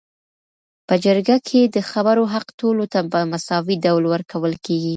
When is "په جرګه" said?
0.87-1.37